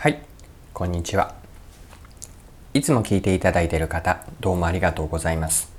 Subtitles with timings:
[0.00, 0.22] はい、
[0.74, 1.34] こんにちは。
[2.72, 5.72] いつも聞いていただいている方、どうもありがとうございます。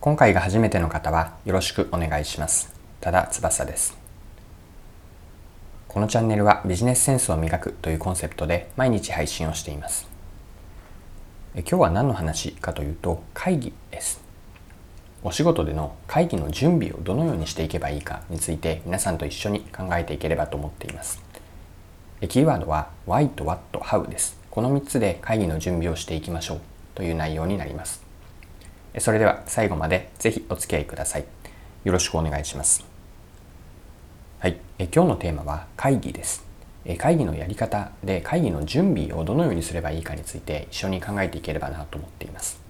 [0.00, 2.72] 今回が初めての方はよろしくお願いします。
[3.02, 3.94] ただ翼です。
[5.86, 10.08] このチャンネルはビジネスセンスを磨くというコンセプトで毎日配信をしています。
[11.54, 14.22] え今日は何の話かというと会議です。
[15.22, 21.31] お仕事での会議の準備をどのようにしていけばいいかについて皆さんと一緒に考えていければと思っています。
[22.28, 24.38] キーワードは Why と What、How です。
[24.50, 26.60] この3つで会議の準備をしていきましょう
[26.94, 28.02] という内容になります。
[28.98, 31.24] それでは最後までぜひお付き合いください。
[31.84, 32.84] よろしくお願いします。
[34.38, 36.44] はい、え今日のテーマは会議です。
[36.98, 42.60] 会議のやり方で会議の準備をどのようにすればいいかについて一緒に考えていければなと思っています。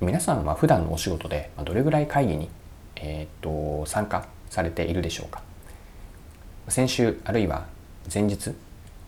[0.00, 2.48] 皆さんは普段のお仕事でどれぐらい会議に、
[2.96, 5.42] えー、と参加されているでしょうか
[6.68, 7.66] 先週あるいは
[8.12, 8.54] 前日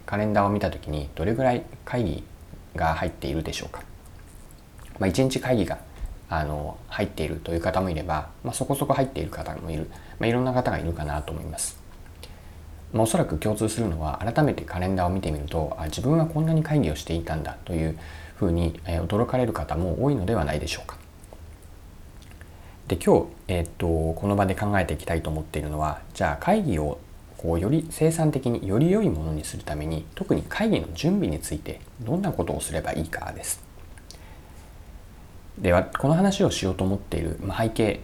[0.06, 2.24] カレンダーを見た時にどれぐらい会議
[2.76, 3.82] が入っているでしょうか、
[4.98, 5.78] まあ、1日会議が
[6.28, 11.78] あの入っているという方もいれば、まあ、そこそこ入っている方もいる、まあ、いろんな方がいるかなと思います、
[12.92, 17.98] まあ、おそらく共通するのは改めてカレンダーを見てみるとあ自分はこんなに会議をしていたんだという
[18.36, 20.96] ふうに、え、驚かれる方も多いのではないでしょうか。
[22.88, 26.98] で今日、えー、っとこの場で考えていきたいと思っているのはじゃあ会議を
[27.42, 33.64] こうより生産的により良いものにするために特に会議の準備についてどんなことをすればいいかです。
[35.58, 38.00] ではこの話をしようと思っている背景、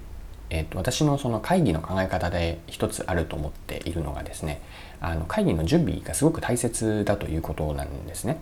[0.50, 4.60] えーと、私のその会議の考え方で一つあると思っているのがですね
[5.00, 8.38] あの会議の準備がすごく大切だということなんですね。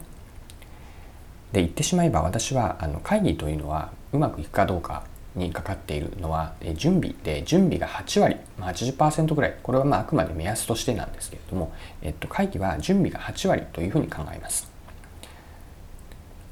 [1.52, 5.04] で言ってしまえば私はあの会議というのはうまくいくかどうか
[5.36, 9.56] にかかっているのは準備で準備が8割まあ80%ぐらい。
[9.62, 14.76] これはまああくまで目安としてなんですけれども、えっと、会議は準備が8割というふうに考えます。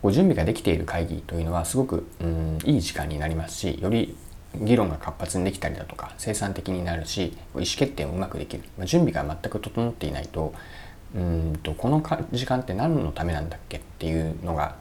[0.05, 4.15] ご準備ができている会議というのはすごくうんいい時間になりますしより
[4.55, 10.53] 議論が活発にできたりだとか生産的になるし意思決定もうまくできる、まあ、準備が全く整っていないと
[11.17, 14.77] うんとこの時間って何のためなんだっけっていうのが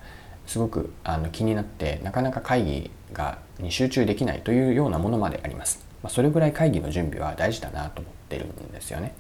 [0.46, 5.86] すごくあの気になってなかなか会議がに集中できないというようなものまであります。
[6.02, 9.14] まあ、それぐらい会議の準備は大事だなと思ってるんですよね。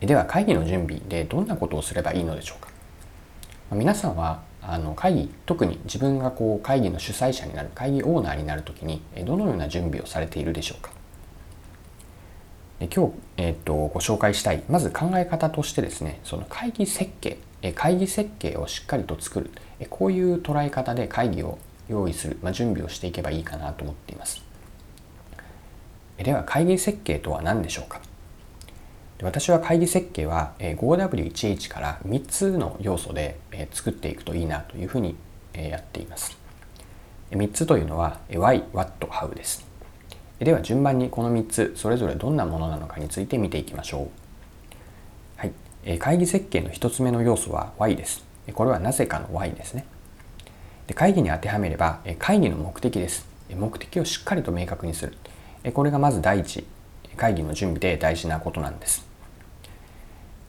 [0.00, 2.70] では会議の準備でどんなことをすればいいのでしょうか？
[3.70, 10.90] まあ、皆さんはあの会議特に自分がこう会議の主催者になる会議オーナーになるときにどのような準備をされているでしょうか？
[12.78, 17.36] で今日、えー、とご紹介したいまず考え方としてですねその会議設計
[17.74, 19.50] 会議設計をしっかりと作る
[19.90, 21.58] こういう捉え方で会議を
[21.90, 24.42] 用意する、まあ、準備をしていけばいいかなと思っています。
[26.16, 28.00] では会議設計とは何でしょうか？
[29.22, 33.38] 私は会議設計は 5W1H から3つの要素で
[33.72, 35.16] 作っていくといいなというふうに
[35.54, 36.38] やっています。
[37.30, 39.66] 3つというのは Why, What, How です。
[40.38, 44.08] では順番にこの3つそれぞれどんなものなのかについて見ていきましょう。
[45.36, 48.24] はい、会議設計の1つ目の要素は Y です。
[48.54, 49.84] これはなぜかの Y ですね。
[50.90, 53.24] で会議に当てはめれば会議の目的です。
[53.54, 55.16] 目的をしっかりと明確にする。
[55.72, 56.66] これがまず第一
[57.16, 59.06] 会議の準備で大事なことなんです。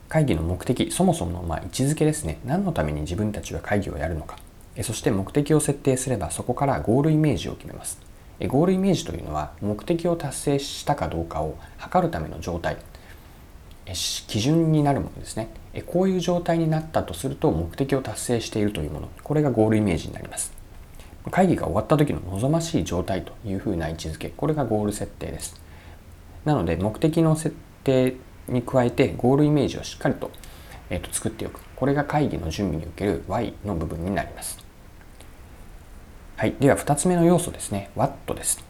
[0.09, 2.40] 会議の目的そもそものま位置づけですね。
[2.44, 4.38] 何のために自分たちは会議をやるのか。
[4.81, 8.00] そして目的を設定すればそこからゴールイメージを決めます。
[8.47, 12.78] ゴールイメージというのは目的を達成したかどうかを測るための状態。
[13.86, 15.50] 基準になるものですね。
[15.88, 19.09] こういう状態になったとすると目的を達成しているというもの。
[19.24, 20.53] これがゴールイメージになります。
[21.30, 24.30] 会議が終わった時の望ましい状態というふうな位置づけ。
[24.30, 25.59] これがゴール設定です。
[26.46, 28.16] なので目的の設定
[28.47, 30.31] に加えてゴールイメージをしっかりと,、
[30.90, 31.59] えー、と作っておく。
[31.75, 34.58] これが会議の準備における Y の部分になります。
[36.38, 37.91] はい、では2つ目の要素ですね。
[37.96, 38.64] WAT です。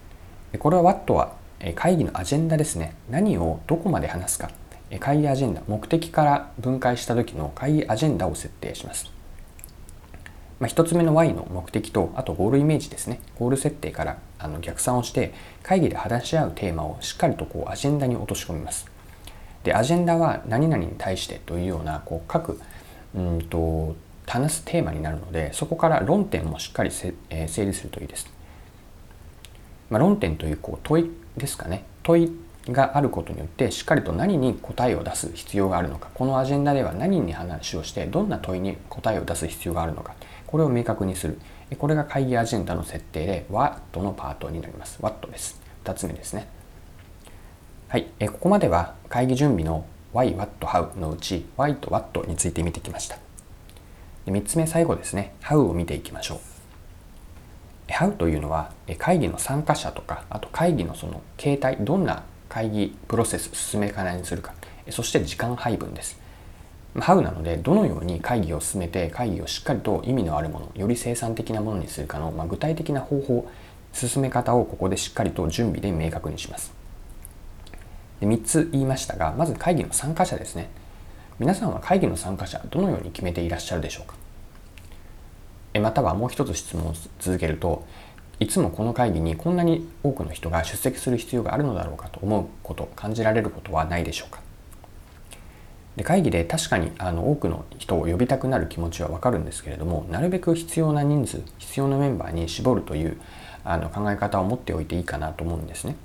[0.60, 1.36] これは WAT は
[1.76, 2.96] 会議のアジェンダですね。
[3.10, 4.52] 何をどこまで話すか。
[5.00, 9.12] 会議アジェンダ目的から分解した時の会議アジェンダを設定します、
[10.60, 13.20] まあ、1つ目の Y の目的とあとゴールイメージですね。
[13.40, 15.34] ゴール設定からあの逆算をして
[15.64, 18.86] 会議で話し合うテーマをしっかりとこうアジェンダに落とし込みます。
[19.64, 22.60] でアジェンダは何々に対してというようなこう各
[23.16, 23.96] うんと
[24.28, 26.92] 話すテーマになるのでそこから論点もしっかり、
[27.30, 28.32] えー、整理するといいです、
[29.90, 31.86] まあ、論点というこう問いですかね。
[32.04, 32.32] 問い
[32.68, 40.14] があることによってしっかりと何に答えを出す必要があるのかこのアジェンダでは何に話をしてどんな問いに答えを出す必要があるのか
[40.52, 41.40] これを明確にする。
[41.80, 45.00] これが会議アジェンダの設定で What のパートになります。
[45.02, 45.62] What です。
[45.86, 46.50] 2つ目ですね。
[47.88, 48.08] はい。
[48.28, 53.18] ここまでは会議準備の Why, What, How のうち Why と What について見てきました。
[54.26, 55.34] で3つ目最後ですね。
[55.42, 56.42] How を見ていきましょ
[57.88, 57.92] う。
[57.92, 64.54] How というのは会議の参加者とかあと会議のその形態どんな会議プロセス進め方にするか。
[64.90, 66.20] そして時間配分です。
[66.96, 73.50] How なのでどのように会議を進めて会議をしっかりと意味のあるものより生産的なものにするかの、まあ、具体的な方法
[73.94, 76.74] 進め方をここでしっかりと準備で明確にします。
[78.20, 80.70] で3つ言いましたがまず会議の参加者ですね。
[81.40, 84.16] 皆さんは会議の参加者どのように決めていらっしゃるでしょうか。
[85.80, 87.86] またはもう一つ質問を続けると
[88.42, 94.42] いつもこの会議にこんなに多くの人が出席する必要があるのだろうかと思うこと感じられることはないでしょうか？
[95.96, 103.22] で会議で確かにあの多くの人を呼びたくなる気持ちはわかるんですけれどもなるべく必要な人数必要なメンバーに絞るという
[103.64, 105.96] あの考え方を持っておいていいかなと思うんですね。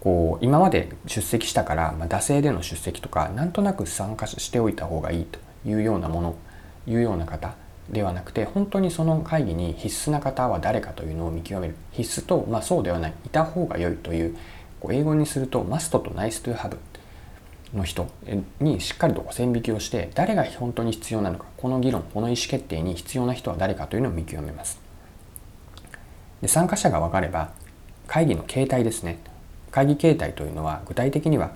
[0.00, 6.34] こう今まで出席したから、まあ、惰性での出席とかなんとなく参加しておいた方がいいというようなもの
[6.86, 7.54] いうような方
[7.90, 11.74] ではなくて本当にその会議に必須な方は誰かというのを見極める。
[11.92, 13.12] 必須と、まあ、そうではない。
[13.24, 14.36] いた方が良いという
[14.80, 16.78] こう英語にするとマストとナイストゥハブ
[17.74, 18.06] の人
[18.60, 24.80] にしっかりと線引きをして誰が本当に必要なのかこの議論この意思決定に必要な人は誰かというのを見極めます。
[26.40, 27.50] で参加者が分かれば
[28.06, 29.18] 会議の形態ですね。
[29.70, 31.52] 会議形態というのは具体的には、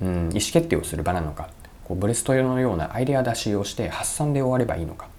[0.00, 1.48] うん、意思決定をする場なのか
[1.84, 5.11] こうブレストのようなアイデア出しをして発散で終わればいいのか。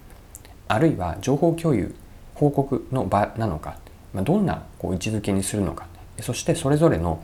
[0.68, 1.94] あるいは情報共有
[2.34, 3.78] 報告の場なのか、
[4.12, 5.86] まあ、どんなこう位置づけにするのか
[6.20, 7.22] そしてそれぞれの、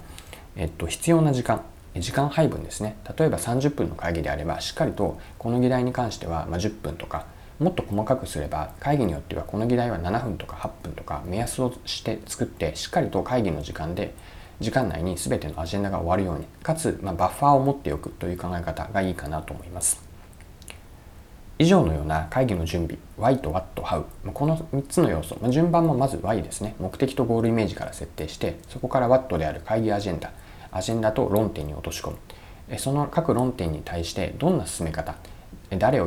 [0.57, 1.63] えっと、必要な時間
[1.97, 2.97] 時間配分ですね。
[3.19, 7.27] 例えば30分の会議であればしっかりとこの議題に関しては、ま10分とか
[7.59, 14.15] もっと細かくすれば会議によってはこの議題は7分とか8分とか目安をして作ってしっかりと会議の時間で
[14.61, 20.10] 時間内に全てのアジェンダが終わるようにかつ、まバッファーを持っておくという考え方がいいかなと思います。
[21.61, 30.33] 以上のような会議の準備 Why と What How この3つの要素順番もまず Why ですね目的とゴールイメージから設定してそこから What である会議アジェンダ
[30.73, 32.13] アジェンダと論点に落とし込
[32.71, 35.17] むその各論点に対してどんな進め方
[35.79, 36.07] 誰を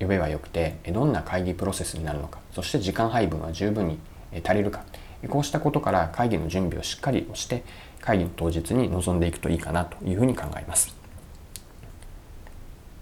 [0.00, 3.98] 呼べばよくてどんな会議プロセスになるのかそして時間配分は十分に
[4.44, 4.84] 足りるか
[5.30, 7.64] こうしたことから会議の準備をしっかりして
[8.02, 10.94] 会議の当日に臨んでいくといいかなというふうに考えます。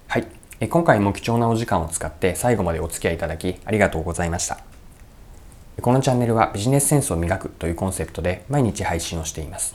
[0.06, 0.41] はい。
[0.68, 4.60] 今回も貴重なお時間を使って最後までお付き合いいただきありがとうございました。
[5.80, 9.74] このチャンネルはビジネスセンスを磨くというコンセプトで毎日配信をしています。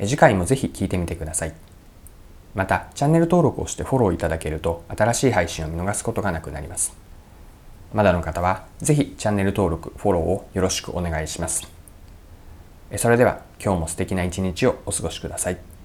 [0.00, 1.54] 次回もぜひ聞いてみてください。
[2.54, 6.96] また、チャンネル登録をしてフォローいただけると新しい配信を見逃すことがなくなります。
[7.92, 11.68] まだの方はぜひチャンネル登録、フォローをよろしくお願いします。
[12.96, 15.77] それでは今日も素敵な一日をお過ごしください。